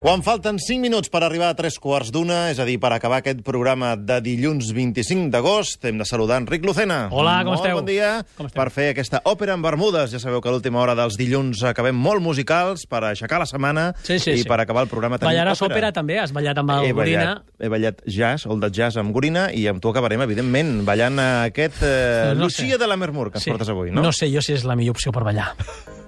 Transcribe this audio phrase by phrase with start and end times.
[0.00, 3.18] Quan falten 5 minuts per arribar a tres quarts d'una, és a dir, per acabar
[3.20, 7.10] aquest programa de dilluns 25 d'agost, hem de saludar Enric Lucena.
[7.12, 7.76] Hola, com molt esteu?
[7.76, 8.08] bon dia.
[8.38, 8.56] Com esteu?
[8.62, 10.14] Per fer aquesta òpera en Bermudes.
[10.16, 13.90] Ja sabeu que a l'última hora dels dilluns acabem molt musicals per aixecar la setmana
[14.00, 14.48] Sí, sí, i sí.
[14.48, 16.16] per acabar el programa tenim Ballaràs òpera, també?
[16.24, 17.28] Has ballat amb el he Gorina?
[17.36, 21.20] ballat, he ballat jazz, el de jazz amb Gorina, i amb tu acabarem, evidentment, ballant
[21.44, 22.80] aquest eh, No Lucia sé.
[22.80, 24.00] de la Mermur que ens portes avui, no?
[24.00, 25.52] No sé jo si és la millor opció per ballar.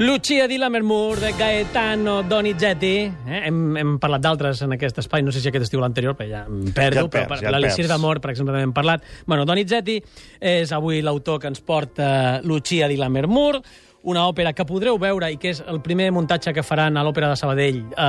[0.00, 3.12] Lucia di Lammermoor, de Gaetano Donizetti.
[3.28, 3.40] Eh?
[3.44, 6.40] Hem, hem parlat d'altres en aquest espai, no sé si aquest estiu l'anterior, però ja
[6.48, 7.02] em perdo.
[7.04, 9.04] Ja perds, però per- ja L'Elixir d'amor, per exemple, també hem parlat.
[9.28, 9.98] Bueno, Donizetti
[10.40, 13.60] és avui l'autor que ens porta Lucia di Lammermoor,
[14.02, 17.28] una òpera que podreu veure i que és el primer muntatge que faran a l'Òpera
[17.28, 18.04] de Sabadell eh,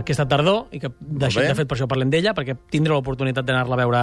[0.00, 1.48] aquesta tardor, i que de, bé.
[1.50, 4.02] de fet per això parlem d'ella, perquè tindreu l'oportunitat d'anar-la a veure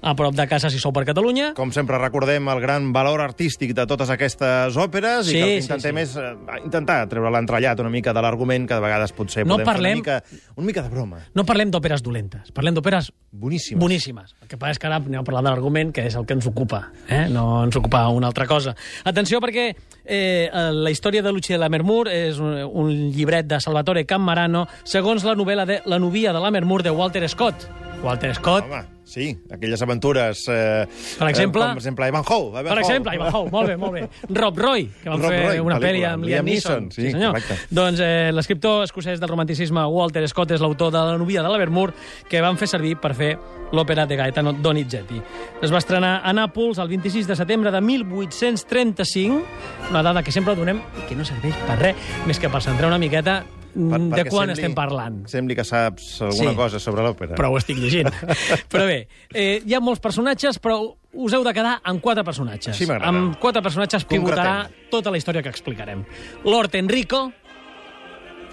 [0.00, 1.50] a prop de casa si sou per Catalunya.
[1.58, 5.54] Com sempre recordem el gran valor artístic de totes aquestes òperes Sí, i que el
[5.56, 6.02] que sí, intentem sí.
[6.06, 9.66] és eh, intentar treure l'entrellat una mica de l'argument que de vegades potser No podem
[9.68, 11.20] parlem- fer una mica, una mica de broma.
[11.34, 13.80] No parlem d'òperes dolentes, parlem d'òperes Boníssimes.
[13.82, 14.34] boníssimes.
[14.40, 16.32] El que passa és que ara anem a parlar de l'argument, que és el que
[16.32, 17.26] ens ocupa, eh?
[17.28, 18.74] no ens ocupa una altra cosa.
[19.04, 19.74] Atenció, perquè
[20.06, 20.48] eh,
[20.84, 25.26] la història de Lucia de la Mermur és un, un llibret de Salvatore Cammarano, segons
[25.26, 27.68] la novel·la de La novia de la Mermur de Walter Scott.
[28.04, 30.44] Walter Scott, Home, sí, aquelles aventures...
[30.52, 30.86] Eh,
[31.18, 31.62] Per exemple?
[31.62, 32.64] Eh, com, per exemple, Ivanhoe.
[32.68, 34.02] Per exemple, Ivanhoe, molt bé, molt bé.
[34.28, 36.88] Rob Roy, que van Rob fer Roy, una pel·li amb Liam Liam Neeson.
[36.88, 37.32] Neeson, sí, senyor.
[37.34, 37.58] correcte.
[37.74, 41.90] Doncs eh, l'escriptor escocès del romanticisme Walter Scott és l'autor de La novia de l'Avermur
[42.28, 43.32] que van fer servir per fer
[43.72, 45.20] l'òpera de Gaetano Donizetti.
[45.62, 49.42] Es va estrenar a Nàpols el 26 de setembre de 1835,
[49.90, 52.88] una dada que sempre donem i que no serveix per res, més que per centrar
[52.88, 53.42] una miqueta
[53.78, 55.22] mm, de quan estem parlant.
[55.30, 56.56] Sembli que saps alguna Sí.
[56.56, 57.34] cosa sobre l'òpera.
[57.38, 58.10] Però ho estic llegint.
[58.72, 60.80] però bé, eh, hi ha molts personatges, però
[61.12, 62.74] us heu de quedar amb quatre personatges.
[62.74, 64.90] Així amb quatre personatges pivotarà Concretem.
[64.90, 66.04] tota la història que explicarem.
[66.44, 67.32] Lord Enrico,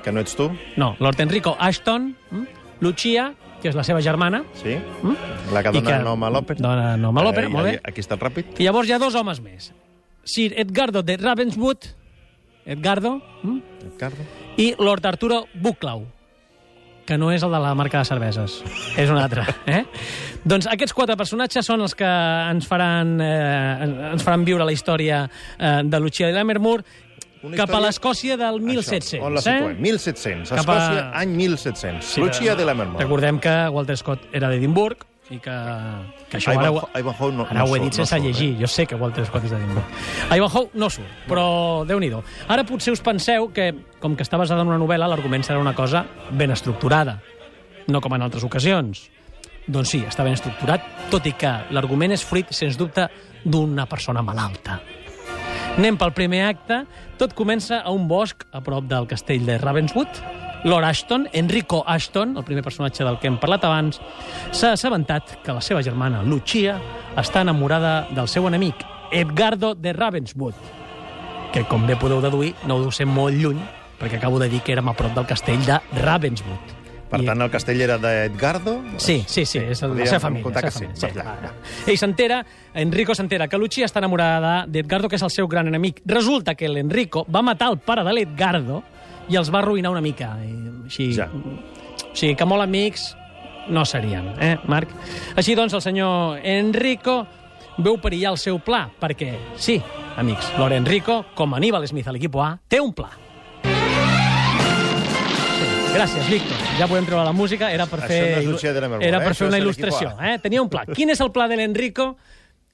[0.04, 0.52] Que no ets tu?
[0.78, 2.44] no, Lord Enrico Ashton, mm?
[2.82, 4.76] Lucia, que és la seva germana, Sí?
[5.02, 5.16] Mm?
[5.54, 6.60] La que dona que nom a l'òpera?
[6.62, 7.80] dona nom a l'òpera, Eh, molt bé.
[7.84, 8.60] Aquí està el ràpid.
[8.60, 9.74] i llavors hi ha dos homes més.
[10.24, 11.86] Sir Edgardo de Ravenswood,
[12.66, 13.58] Edgardo, mm?
[14.00, 14.24] Carlo.
[14.58, 16.06] i Lord Arturo Buclau,
[17.06, 18.62] que no és el de la marca de cerveses,
[18.98, 19.44] és un altre.
[19.70, 19.84] Eh?
[20.46, 22.06] doncs aquests quatre personatges són els que
[22.52, 25.24] ens faran, eh, ens faran viure la història
[25.58, 26.84] eh, de Lucia de Lammermoor
[27.46, 29.16] Una cap a l'Escòcia del 1700.
[29.20, 29.82] Això, on la situem?
[29.82, 30.50] 1700.
[30.54, 32.06] Cap a- Escòcia, any 1700.
[32.06, 32.56] Sí, Lucia eh?
[32.58, 33.02] de la Mermor.
[33.02, 35.54] Recordem que Walter Scott era d'Edimburg i que,
[36.30, 38.52] que això ara, ho- Ivanhoe, no, Ara no ho he dit sense no llegir.
[38.54, 38.58] eh?
[38.62, 39.86] Jo sé que Walter Scott és d'Edimburg.
[40.36, 42.12] Ivanhoe no surt, però déu nhi
[42.48, 45.74] Ara potser us penseu que, com que està basada en una novel·la, l'argument serà una
[45.74, 47.22] cosa ben estructurada,
[47.88, 49.10] no com en altres ocasions.
[49.68, 53.08] Doncs sí, està ben estructurat, tot i que l'argument és fruit, sens dubte,
[53.44, 54.80] d'una persona malalta.
[55.76, 56.84] Anem pel primer acte.
[57.18, 60.08] Tot comença a un bosc a prop del castell de Ravenswood.
[60.64, 64.00] Lord Ashton, Enrico Ashton, el primer personatge del que hem parlat abans,
[64.52, 66.80] s'ha assabentat que la seva germana, Lucia,
[67.16, 68.76] està enamorada del seu enemic,
[69.12, 70.56] Edgardo de Ravenswood,
[71.54, 73.60] que, com bé podeu deduir, no deu ser molt lluny,
[74.00, 76.74] perquè acabo de dir que érem a prop del castell de Ravenswood.
[77.06, 78.80] Per I- tant, el castell era d'Edgardo?
[78.98, 80.50] Sí, sí, sí, és la seva família.
[80.50, 80.96] la seva sí, família.
[80.98, 81.12] perfecte.
[81.14, 81.54] clar.
[81.86, 82.40] Ell s'entera,
[82.74, 86.02] Enrico s'entera que Lucia està enamorada d'Edgardo, que és el seu gran enemic.
[86.06, 88.82] Resulta que l'Enrico va matar el pare de l'Edgardo
[89.30, 90.36] i els va arruïnar una mica.
[90.44, 90.56] I
[90.86, 91.30] així, Ja.
[91.32, 93.16] O sigui, que molt amics
[93.70, 94.90] no serien, eh, Marc?
[95.36, 97.26] Així doncs, el senyor Enrico
[97.78, 99.82] veu perillar el seu pla, perquè, sí,
[100.16, 103.10] amics, Lord Enrico, com Aníbal Smith a l'equip A, té un pla.
[105.96, 106.58] Gràcies, Víctor.
[106.76, 107.70] Ja podem treure la música.
[107.72, 108.58] Era per fer, no
[109.00, 109.22] era eh?
[109.24, 110.10] per Això fer una il·lustració.
[110.20, 110.34] Eh?
[110.44, 110.84] Tenia un pla.
[110.92, 112.18] Quin és el pla de l'Enrico?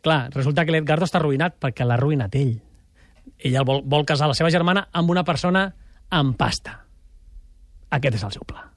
[0.01, 2.55] Clar, resulta que l'Edgardo està arruïnat perquè l'ha arruïnat ell.
[3.37, 5.67] Ell el vol, vol casar la seva germana amb una persona
[6.11, 6.77] amb pasta.
[7.91, 8.67] Aquest és el seu pla.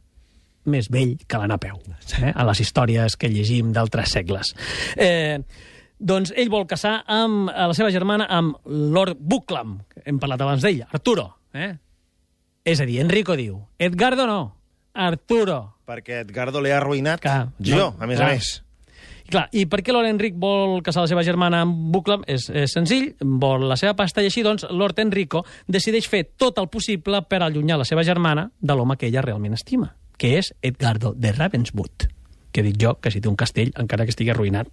[0.71, 1.77] Més vell que la Napeu,
[2.23, 2.33] eh?
[2.33, 4.55] a les històries que llegim d'altres segles.
[4.97, 5.43] Eh,
[6.01, 10.41] doncs ell vol casar amb a la seva germana amb Lord Bucklam, que hem parlat
[10.47, 11.29] abans d'ell, Arturo.
[11.53, 11.75] Eh?
[12.65, 14.41] És a dir, Enrico diu, Edgardo no,
[14.95, 15.59] Arturo.
[15.85, 18.31] Perquè Edgardo l'he arruïnat Clar, jo, no, a més clar.
[18.31, 18.55] a més.
[19.25, 22.25] I clar, i per què Lord Enric vol casar la seva germana amb Bucklam?
[22.29, 26.59] És, és senzill, vol la seva pasta i així, doncs, Lord Enrico decideix fer tot
[26.61, 30.53] el possible per allunyar la seva germana de l'home que ella realment estima, que és
[30.63, 32.09] Edgardo de Ravenswood,
[32.53, 34.69] que dic jo que si té un castell, encara que estigui arruïnat,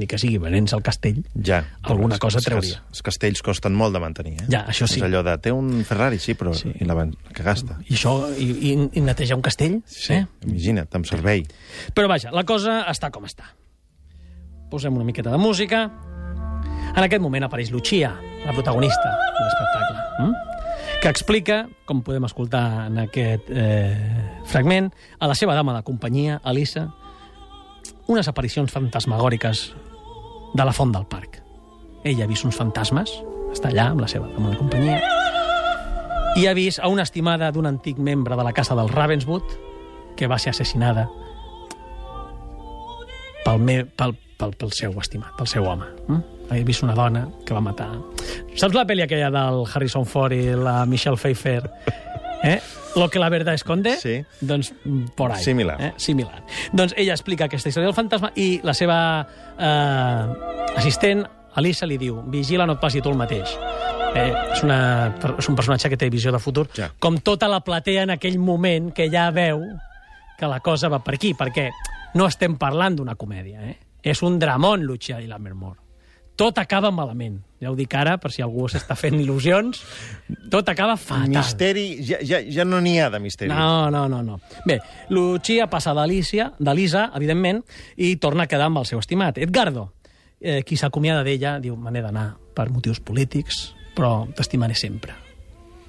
[0.00, 1.62] ni que sigui venent-se al castell, Ja.
[1.82, 2.82] Alguna Els- cosa els- trauria.
[2.88, 4.46] Els castells costen molt de mantenir, eh?
[4.48, 4.96] Ja, això sí.
[4.98, 6.54] És allò de, té un Ferrari, sí, però...
[6.56, 6.72] Sí.
[6.80, 6.96] I la
[7.32, 7.76] que gasta.
[7.88, 10.26] i això, i, i, i netejar un castell, Sí, eh?
[10.48, 11.44] imagina't, amb servei.
[11.94, 13.52] Però vaja, la cosa està com està.
[14.72, 15.84] Posem una miqueta de música.
[16.96, 18.14] En aquest moment apareix Lucia,
[18.46, 20.34] la protagonista de l'espectacle, mm?
[21.02, 23.92] que explica, com podem escoltar en aquest eh,
[24.48, 24.88] fragment,
[25.20, 26.86] a la seva dama de companyia, Elisa,
[28.08, 29.66] unes aparicions fantasmagòriques
[30.56, 31.42] de la font del parc.
[32.04, 33.12] Ella ha vist uns fantasmes,
[33.52, 35.00] està allà amb la seva dama de companyia,
[36.40, 39.52] i ha vist a una estimada d'un antic membre de la casa del Ravenswood
[40.16, 41.10] que va ser assassinada
[43.44, 45.86] pel, me, pel, pel, pel seu estimat, pel seu home.
[46.08, 46.22] Mm?
[46.52, 47.88] He vist una dona que va matar...
[48.58, 51.62] Saps la pel·li aquella del Harrison Ford i la Michelle Pfeiffer?
[52.44, 52.58] Eh?
[52.96, 53.96] Lo que la verdad esconde?
[53.96, 54.18] Sí.
[54.40, 55.42] Doncs mm, por ahí.
[55.42, 55.80] Similar.
[55.80, 55.92] Eh?
[55.96, 56.42] Similar.
[56.72, 58.98] Doncs ella explica aquesta història del fantasma i la seva
[59.56, 61.24] eh, assistent,
[61.56, 63.54] Elisa, li diu vigila, no et passi tu el mateix.
[64.12, 64.80] Eh, és, una,
[65.38, 66.90] és un personatge que té visió de futur, Ja.
[67.00, 69.62] com tota la platea en aquell moment que ja veu
[70.36, 71.70] que la cosa va per aquí, perquè
[72.18, 73.78] no estem parlant d'una comèdia, eh?
[74.02, 75.78] És un dramón, Lucia i Lammermoor.
[76.36, 77.42] Tot acaba malament.
[77.60, 79.82] Ja ho dic ara, per si algú s'està fent il·lusions.
[80.50, 81.28] Tot acaba fatal.
[81.36, 83.50] Misteri, ja, ja, ja no n'hi ha de misteri.
[83.52, 84.38] No, no, no, no.
[84.66, 84.80] Bé,
[85.12, 87.60] Lucia passa d'Alicia, d'Elisa, evidentment,
[87.96, 89.92] i torna a quedar amb el seu estimat, Edgardo.
[90.40, 95.14] Eh, qui s'acomiada d'ella diu, me n'he d'anar per motius polítics, però t'estimaré sempre.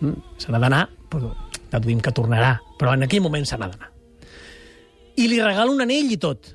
[0.03, 0.37] Mm?
[0.37, 1.31] Se n'ha d'anar, però
[1.71, 3.89] deduïm que tornarà, però en aquell moment se n'ha d'anar.
[5.17, 6.51] I li regala un anell i tot.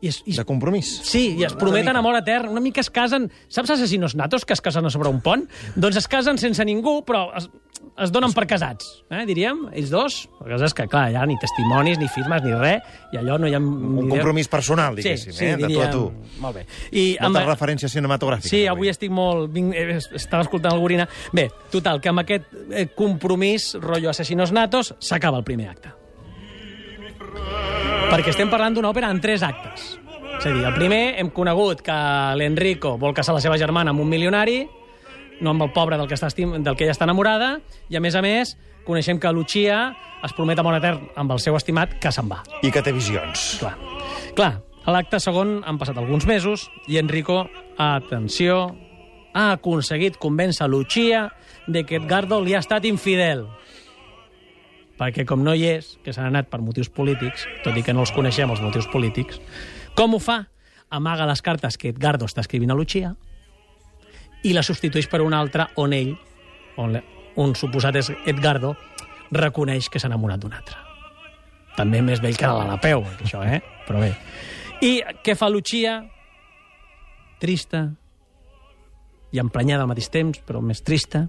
[0.00, 0.90] I, es, i De compromís.
[1.04, 2.48] Sí, i es prometen amor etern.
[2.48, 3.28] Una mica es casen...
[3.48, 5.44] Saps assassinos natos que es casen a sobre un pont?
[5.76, 7.50] Doncs es casen sense ningú, però es,
[8.00, 10.16] es donen per casats, eh, diríem, ells dos.
[10.40, 13.50] El que és que, clar, ja ni testimonis, ni firmes, ni res, i allò no
[13.50, 13.60] hi ha...
[13.60, 15.52] Un compromís personal, diguéssim, eh?
[15.60, 16.02] de tu a tu.
[16.40, 16.66] Molt bé.
[16.96, 18.52] I Moltes referències cinematogràfiques.
[18.52, 19.50] Sí, avui estic molt...
[19.52, 21.08] Vinc, eh, estava escoltant el Gorina.
[21.36, 25.96] Bé, total, que amb aquest eh, compromís, rotllo assassinos natos, s'acaba el primer acte.
[28.10, 29.92] Perquè estem parlant d'una òpera en tres actes.
[30.40, 31.94] És a dir, el primer hem conegut que
[32.40, 34.64] l'Enrico vol casar la seva germana amb un milionari,
[35.40, 37.52] no amb el pobre del que, està estim, del que ella està enamorada,
[37.88, 39.78] i a més a més coneixem que Lucia
[40.26, 42.40] es promet amor etern amb el seu estimat que se'n va.
[42.66, 43.46] I que té visions.
[43.62, 43.76] Clar.
[44.34, 44.52] Clar,
[44.82, 47.44] a l'acte segon han passat alguns mesos i Enrico,
[47.78, 48.72] atenció,
[49.38, 51.28] ha aconseguit convèncer Lucia
[51.70, 53.46] de que Edgardo li ha estat infidel.
[55.00, 58.04] Perquè com no hi és, que s'han anat per motius polítics, tot i que no
[58.04, 59.40] els coneixem, els motius polítics,
[59.96, 60.42] com ho fa?
[60.92, 63.14] Amaga les cartes que Edgardo està escrivint a Lucia
[64.44, 66.12] i la substitueix per una altra on ell,
[66.80, 66.98] on
[67.40, 68.74] un suposat és Edgardo,
[69.32, 70.76] reconeix que s'ha enamorat d'un altre.
[71.76, 73.60] També més vell que la Napeu, això, eh?
[73.86, 74.10] Però bé.
[74.84, 76.00] I què fa Lucia?
[77.40, 77.86] Trista
[79.30, 81.28] i emprenyada al mateix temps, però més trista,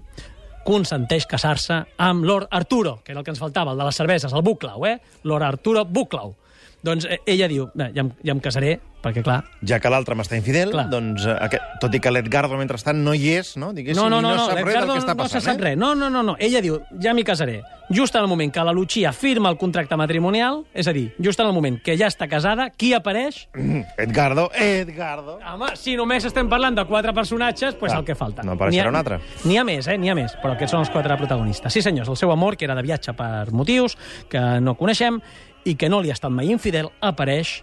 [0.64, 4.32] consenteix casar-se amb Lord Arturo, que era el que ens faltava, el de les cerveses,
[4.32, 4.98] el Buclau, eh?
[5.24, 6.34] Lord Arturo Buclau.
[6.82, 9.40] Doncs eh, ella diu, "Bé, ja, ja em casaré, perquè clar...
[9.66, 10.86] Ja que l'altre m'està infidel, Clar.
[10.90, 13.72] doncs, eh, aquest, tot i que l'Edgardo, mentrestant, no hi és, no?
[13.74, 15.60] Diguéssim, No, no, i no, no, sap res del que està no se passant, sap
[15.60, 15.64] eh?
[15.72, 15.78] res.
[15.78, 16.36] No, no, no, no.
[16.38, 17.60] Ella diu, ja m'hi casaré.
[17.92, 21.40] Just en el moment que la Lucia firma el contracte matrimonial, és a dir, just
[21.42, 23.42] en el moment que ja està casada, qui apareix?
[23.98, 25.38] Edgardo, Edgardo...
[25.52, 28.42] Home, si només estem parlant de quatre personatges, pues Clar, el que falta.
[28.46, 29.18] no apareixerà ha- un altre.
[29.44, 29.98] N'hi ha més, eh?
[29.98, 31.72] N'hi ha més, però aquests són els quatre protagonistes.
[31.74, 33.98] Sí, senyors, el seu amor, que era de viatge per motius
[34.30, 35.20] que no coneixem
[35.68, 37.60] i que no li ha estat mai infidel, apareix,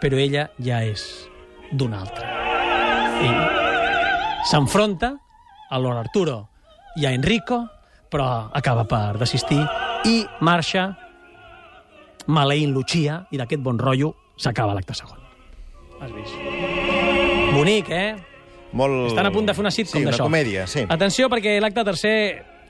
[0.00, 1.04] però ella ja és
[1.72, 2.26] d'un altre.
[3.26, 3.30] I
[4.50, 5.14] s'enfronta
[5.70, 6.36] a Lord Arturo
[6.96, 7.64] i a Enrico,
[8.10, 9.60] però acaba per desistir
[10.06, 10.88] i marxa
[12.26, 15.18] maleint Lucia i d'aquest bon rotllo s'acaba l'acte segon.
[16.00, 16.34] Has vist?
[17.54, 18.16] Bonic, eh?
[18.76, 19.08] Molt...
[19.12, 20.26] Estan a punt de fer una sitcom sí, una d'això.
[20.28, 20.84] comèdia, sí.
[20.92, 22.16] Atenció, perquè l'acte tercer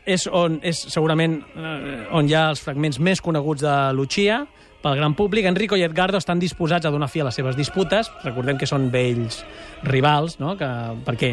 [0.07, 4.45] és on és segurament eh, on hi ha els fragments més coneguts de Lucia
[4.83, 5.47] pel gran públic.
[5.51, 8.11] Enrico i Edgardo estan disposats a donar fi a les seves disputes.
[8.25, 9.43] Recordem que són vells
[9.85, 10.55] rivals, no?
[10.59, 10.69] que,
[11.07, 11.33] perquè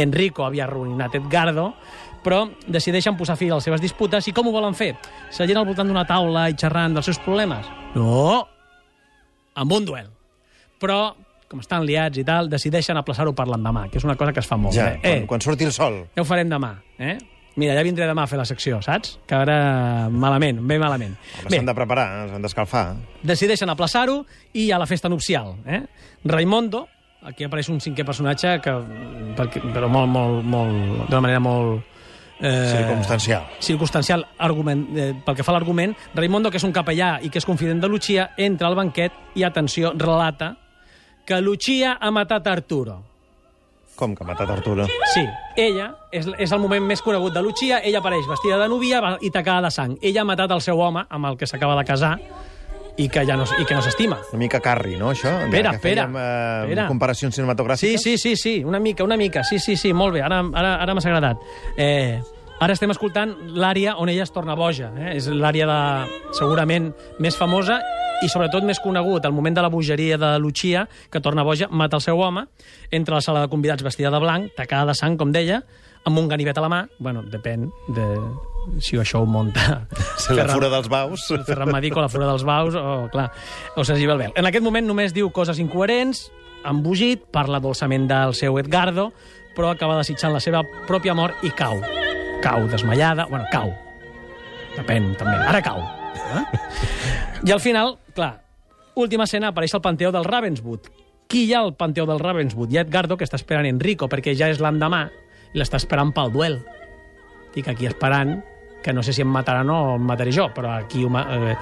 [0.00, 1.70] Enrico havia arruïnat Edgardo,
[2.24, 4.28] però decideixen posar fi a les seves disputes.
[4.28, 4.94] I com ho volen fer?
[5.34, 7.68] Seient al voltant d'una taula i xerrant dels seus problemes?
[7.96, 8.46] No!
[9.60, 10.08] Amb un duel.
[10.80, 11.00] Però,
[11.50, 14.48] com estan liats i tal, decideixen aplaçar-ho per l'endemà, que és una cosa que es
[14.48, 14.76] fa molt.
[14.76, 15.02] Ja, eh?
[15.02, 15.98] quan, quan surti el sol.
[16.14, 17.18] Ja ho farem demà, eh?
[17.56, 19.16] Mira, ja vindré demà a fer la secció, saps?
[19.26, 21.16] Que ara malament, bé malament.
[21.42, 22.28] Home, S'han de preparar, eh?
[22.30, 22.84] s'han d'escalfar.
[23.26, 25.56] decideixen aplaçar-ho i a la festa nupcial.
[25.66, 25.82] Eh?
[26.24, 26.86] Raimondo,
[27.26, 28.70] aquí apareix un cinquè personatge que,
[29.36, 31.82] perquè, però molt, molt, molt, d'una manera molt...
[32.40, 33.42] Eh, Circumstancial.
[33.60, 37.36] circumstancial argument, eh, pel que fa a l'argument, Raimondo, que és un capellà i que
[37.36, 40.54] és confident de Lucia, entra al banquet i, atenció, relata
[41.26, 43.02] que Lucia ha matat Arturo.
[44.00, 44.86] Com que ha matat Arturo?
[45.12, 45.22] Sí,
[45.60, 49.28] ella, és, és el moment més conegut de Lucia, ella apareix vestida de núvia i
[49.30, 49.98] tacada de sang.
[50.00, 52.14] Ella ha matat el seu home, amb el que s'acaba de casar,
[52.96, 54.18] i que ja no, i que no s'estima.
[54.32, 55.30] Una mica Carri, no, això?
[55.46, 56.08] Espera, espera,
[56.66, 58.02] eh, comparacions Sí, cinematogràfiques.
[58.02, 59.44] sí, sí, sí, una mica, una mica.
[59.44, 61.36] Sí, sí, sí, molt bé, ara, ara, ara m'ha agradat.
[61.76, 62.20] Eh,
[62.60, 64.90] ara estem escoltant l'àrea on ella es torna boja.
[64.98, 65.16] Eh?
[65.16, 65.80] És l'àrea de,
[66.36, 67.80] segurament més famosa
[68.22, 71.96] i sobretot més conegut, el moment de la bogeria de Lucia, que torna boja, mata
[71.96, 72.46] el seu home,
[72.90, 75.62] entra a la sala de convidats vestida de blanc, tacada de sang, com deia,
[76.04, 78.06] amb un ganivet a la mà, bueno, depèn de
[78.80, 79.86] si això ho munta...
[80.20, 81.26] Sí, la fura dels baus.
[81.46, 83.30] Ferran Madí o la fura dels baus, o, clar,
[83.76, 84.32] o Sergi Belbel.
[84.36, 86.28] En aquest moment només diu coses incoherents,
[86.68, 89.10] embogit, parla dolçament del seu Edgardo,
[89.56, 91.80] però acaba desitjant la seva pròpia mort i cau.
[92.44, 93.72] Cau desmaiada, bueno, cau.
[94.76, 95.36] Depèn, també.
[95.50, 95.82] Ara cau.
[96.30, 96.44] Eh?
[97.48, 98.34] I al final, clar,
[99.00, 100.90] última escena, apareix el Panteó del Ravenswood.
[101.30, 102.72] Qui hi ha al Panteó del Ravenswood?
[102.72, 105.06] Hi ha Edgardo, que està esperant Enrico, perquè ja és l'endemà,
[105.54, 106.58] i l'està esperant pel duel.
[107.48, 108.36] Estic aquí esperant,
[108.82, 111.04] que no sé si em mataran o em mataré jo, però aquí...
[111.04, 111.24] Ho ma...
[111.30, 111.56] eh...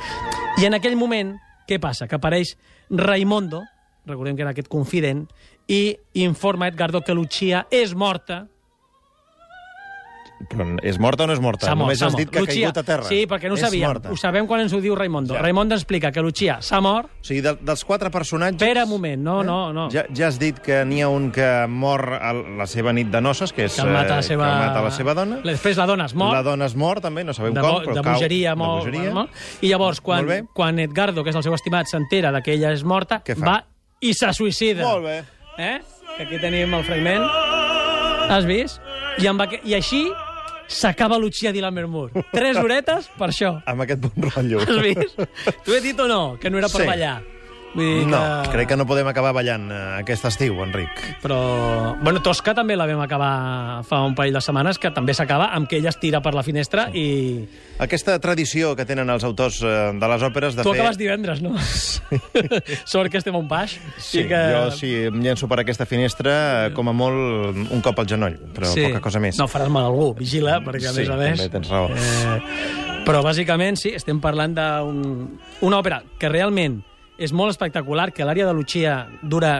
[0.58, 1.36] I en aquell moment,
[1.68, 2.08] què passa?
[2.08, 2.56] Que apareix
[2.90, 3.62] Raimondo,
[4.08, 5.26] recordem que era aquest confident,
[5.68, 8.46] i informa Edgardo que Lucia és morta,
[10.48, 11.66] Però és morta o no és morta?
[11.66, 12.20] S'ha mort, Només has mort.
[12.22, 13.06] dit que ha Lucia, caigut a terra.
[13.08, 13.88] Sí, perquè no ho és sabíem.
[13.88, 14.12] Morta.
[14.12, 15.34] Ho sabem quan ens ho diu Raimondo.
[15.34, 15.42] Ja.
[15.42, 17.10] Raimondo explica que Lucia s'ha mort.
[17.20, 18.60] O sigui, de, dels quatre personatges...
[18.62, 19.88] Espera un moment, no, no, no.
[19.90, 23.20] Ja, ja has dit que n'hi ha un que mor a la seva nit de
[23.20, 23.74] noces, que és...
[23.74, 24.46] Que mata la eh, seva...
[24.46, 25.40] Que mata la seva dona.
[25.44, 26.32] Després la dona es mor.
[26.36, 28.14] La dona es mor, també, no sabem de, com, però de cau.
[28.14, 29.16] bogeria, de molt, bogeria.
[29.16, 29.42] molt.
[29.60, 32.86] I llavors, quan, quan Edgardo, que és el seu estimat, s'entera de que ella és
[32.86, 33.58] morta, va
[34.00, 34.86] i se suïcida.
[34.86, 35.18] Molt bé.
[35.58, 35.76] Eh?
[36.22, 37.26] Aquí tenim el fragment.
[38.28, 38.78] Has vist?
[39.18, 39.58] I, amb aqu...
[39.66, 40.04] I així
[40.68, 42.12] s'acaba Lucia di Lammermoor.
[42.30, 43.56] Tres horetes per això.
[43.66, 44.60] Amb aquest bon rotllo.
[44.62, 45.18] Has vist?
[45.64, 46.36] T'ho he dit o no?
[46.38, 46.86] Que no era per Sí.
[46.86, 47.16] ballar.
[47.74, 48.50] Vull dir No, que...
[48.54, 51.02] crec que no podem acabar ballant eh, aquest estiu, Enric.
[51.22, 51.38] Però,
[52.00, 55.68] bueno, Tosca també la vam acabar fa un parell de setmanes, que també s'acaba amb
[55.68, 57.02] que ella es tira per la finestra sí.
[57.04, 57.66] i...
[57.84, 60.80] Aquesta tradició que tenen els autors eh, de les òperes de Tu fer...
[60.80, 61.52] acabes divendres, no?
[62.92, 63.76] Sort que estem a un baix.
[64.00, 64.40] Sí, que...
[64.54, 68.72] jo si em llenço per aquesta finestra, com a molt un cop al genoll, però
[68.74, 69.38] poca cosa més.
[69.38, 71.38] No faràs mal a algú, vigila, perquè a Sí, més a més...
[71.38, 71.92] també tens raó.
[71.92, 76.80] Eh, però bàsicament sí, estem parlant d'una òpera que realment
[77.18, 79.58] és molt espectacular, que l'àrea de Lucia dura,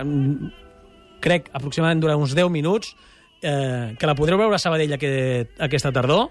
[1.24, 2.94] crec, aproximadament dura uns 10 minuts,
[3.42, 6.28] eh, que la podreu veure a Sabadell aquest, aquesta tardor,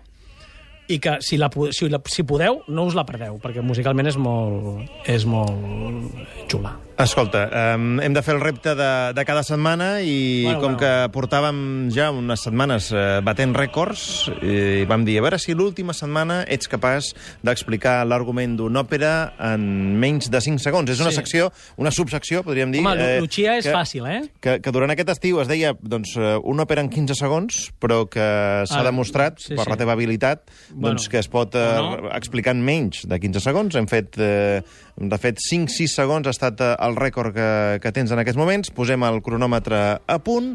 [0.87, 4.17] i que si, la, si, la, si podeu, no us la perdeu, perquè musicalment és
[4.17, 6.11] molt, és molt
[6.51, 6.75] xula.
[6.97, 7.43] Escolta,
[7.77, 10.79] um, hem de fer el repte de, de cada setmana i Bueno, com bueno.
[10.81, 11.59] que portàvem
[11.93, 16.65] ja unes setmanes uh, batent rècords, i vam dir, a veure si l'última setmana ets
[16.71, 17.11] capaç
[17.45, 19.11] d'explicar l'argument d'una òpera
[19.51, 19.67] en
[20.01, 20.89] menys de 5 segons.
[20.89, 21.19] És una Sí.
[21.21, 22.81] secció, una subsecció, podríem dir.
[22.81, 24.23] Home, eh, eh, Lucia és que, fàcil, eh?
[24.41, 28.07] Que, que durant aquest estiu es deia doncs, eh, una òpera en 15 segons, però
[28.09, 28.25] que
[28.65, 29.69] s'ha Ah, demostrat, sí, per sí.
[29.69, 32.11] la teva habilitat, Bueno, doncs, que es pot eh, no.
[32.13, 33.75] explicar en menys de 15 segons.
[33.79, 34.61] Hem fet, eh,
[34.97, 37.47] de fet, 5-6 segons ha estat eh, el rècord que,
[37.81, 38.69] que tens en aquests moments.
[38.77, 40.53] Posem el cronòmetre a punt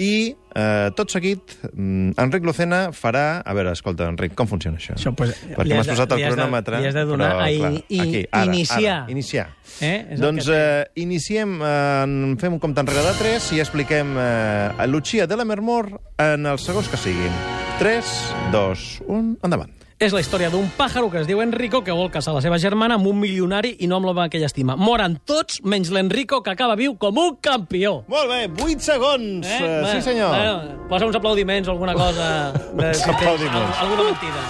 [0.00, 3.42] i, eh, tot seguit, mm, Enric Lucena farà...
[3.44, 4.94] A veure, escolta, Enric, com funciona això?
[4.96, 6.80] Això, pues, Perquè m'has posat el cronòmetre.
[6.80, 8.98] li has de donar però, a clar, i- aquí, ara, iniciar.
[9.02, 9.46] Ara, iniciar.
[9.84, 9.94] Eh?
[10.14, 14.86] És Doncs eh, iniciem, eh, fem un compte enrere de 3 i expliquem eh, a
[14.86, 17.34] Lucia de la Mermor en els segons que siguin.
[17.78, 18.04] 3,
[18.52, 19.70] 2, 1, endavant.
[19.98, 22.94] És la història d'un pàjaro que es diu Enrico que vol casar la seva germana
[22.98, 24.76] amb un milionari i no amb l'home que ella estima.
[24.78, 28.04] Moren tots, menys l'Enrico, que acaba viu com un campió.
[28.06, 29.42] Molt bé, 8 segons.
[29.46, 29.58] Eh?
[29.58, 30.30] Bé, sí, senyor.
[30.36, 32.52] Bueno, posa uns aplaudiments o alguna cosa.
[32.78, 33.74] De, tens Aplaudiments.
[33.78, 34.46] al- Alguna mentida.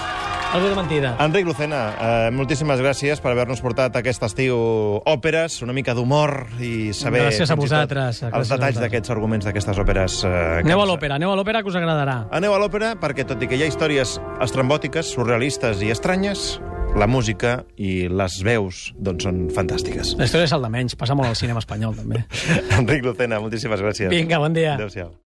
[0.53, 1.17] Alguna mentida.
[1.21, 4.57] Enric Lucena, eh, moltíssimes gràcies per haver-nos portat aquest estiu
[5.05, 7.27] òperes, una mica d'humor i saber...
[7.27, 10.23] Gràcies a tot vosaltres, a Els detalls d'aquests arguments d'aquestes òperes.
[10.25, 12.17] Eh, que Aneu a l'òpera, aneu a l'òpera que us agradarà.
[12.33, 16.49] Aneu a l'òpera perquè, tot i que hi ha històries estrambòtiques, surrealistes i estranyes,
[16.97, 20.17] la música i les veus doncs, són fantàstiques.
[20.17, 22.25] La història és el de menys, passa molt al cinema espanyol, també.
[22.81, 24.09] Enric Lucena, moltíssimes gràcies.
[24.17, 24.79] Vinga, bon dia.
[24.81, 25.13] Adéu-siau.